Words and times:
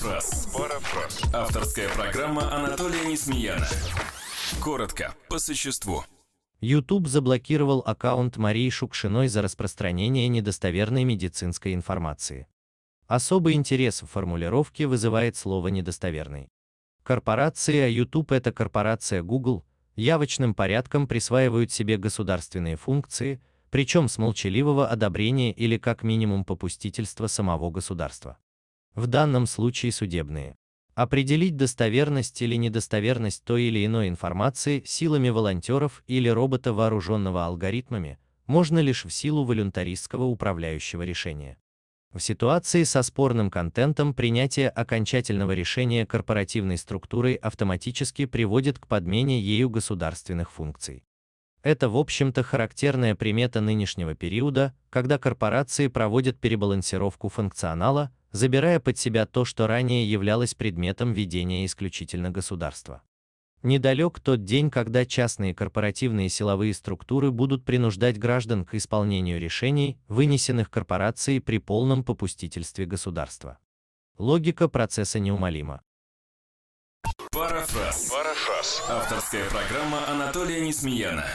Парафраз. 0.00 0.48
Парафраз. 0.54 1.34
Авторская 1.34 1.88
программа 1.90 2.54
Анатолия 2.54 3.04
Несмеяна. 3.04 3.66
Коротко, 4.62 5.14
по 5.28 5.38
существу. 5.38 6.04
YouTube 6.60 7.06
заблокировал 7.06 7.82
аккаунт 7.84 8.38
Марии 8.38 8.70
Шукшиной 8.70 9.28
за 9.28 9.42
распространение 9.42 10.28
недостоверной 10.28 11.04
медицинской 11.04 11.74
информации. 11.74 12.46
Особый 13.08 13.54
интерес 13.54 14.02
в 14.02 14.06
формулировке 14.06 14.86
вызывает 14.86 15.36
слово 15.36 15.68
«недостоверный». 15.68 16.48
Корпорации, 17.02 17.80
а 17.80 17.88
YouTube 17.88 18.32
это 18.32 18.52
корпорация 18.52 19.22
Google, 19.22 19.66
явочным 19.96 20.54
порядком 20.54 21.06
присваивают 21.08 21.72
себе 21.72 21.98
государственные 21.98 22.76
функции, 22.76 23.42
причем 23.70 24.08
с 24.08 24.16
молчаливого 24.16 24.88
одобрения 24.88 25.52
или 25.52 25.76
как 25.76 26.02
минимум 26.02 26.46
попустительства 26.46 27.26
самого 27.26 27.70
государства. 27.70 28.38
В 28.94 29.06
данном 29.06 29.46
случае 29.46 29.92
судебные. 29.92 30.56
Определить 30.94 31.56
достоверность 31.56 32.42
или 32.42 32.56
недостоверность 32.56 33.44
той 33.44 33.64
или 33.64 33.86
иной 33.86 34.08
информации 34.08 34.82
силами 34.84 35.28
волонтеров 35.28 36.02
или 36.06 36.28
робота, 36.28 36.72
вооруженного 36.72 37.46
алгоритмами, 37.46 38.18
можно 38.46 38.80
лишь 38.80 39.04
в 39.04 39.10
силу 39.10 39.44
волюнтаристского 39.44 40.24
управляющего 40.24 41.02
решения. 41.02 41.56
В 42.12 42.18
ситуации 42.18 42.82
со 42.82 43.02
спорным 43.02 43.50
контентом 43.50 44.12
принятие 44.12 44.68
окончательного 44.68 45.52
решения 45.52 46.04
корпоративной 46.04 46.76
структурой 46.76 47.34
автоматически 47.34 48.26
приводит 48.26 48.80
к 48.80 48.88
подмене 48.88 49.40
ею 49.40 49.70
государственных 49.70 50.50
функций. 50.50 51.04
Это, 51.62 51.88
в 51.88 51.96
общем-то, 51.96 52.42
характерная 52.42 53.14
примета 53.14 53.60
нынешнего 53.60 54.16
периода, 54.16 54.74
когда 54.88 55.18
корпорации 55.18 55.86
проводят 55.86 56.40
перебалансировку 56.40 57.28
функционала, 57.28 58.10
забирая 58.32 58.80
под 58.80 58.98
себя 58.98 59.26
то, 59.26 59.44
что 59.44 59.66
ранее 59.66 60.10
являлось 60.10 60.54
предметом 60.54 61.12
ведения 61.12 61.64
исключительно 61.66 62.30
государства. 62.30 63.02
Недалек 63.62 64.20
тот 64.20 64.44
день, 64.44 64.70
когда 64.70 65.04
частные 65.04 65.54
корпоративные 65.54 66.30
силовые 66.30 66.72
структуры 66.72 67.30
будут 67.30 67.64
принуждать 67.64 68.18
граждан 68.18 68.64
к 68.64 68.74
исполнению 68.74 69.38
решений, 69.38 69.98
вынесенных 70.08 70.70
корпорацией 70.70 71.40
при 71.40 71.58
полном 71.58 72.02
попустительстве 72.02 72.86
государства. 72.86 73.58
Логика 74.16 74.68
процесса 74.68 75.18
неумолима. 75.18 75.82
Парафраз. 77.32 78.10
Парафраз. 78.10 78.82
Авторская 78.88 79.48
программа 79.50 80.08
Анатолия 80.08 80.60
Несмеяна. 80.60 81.26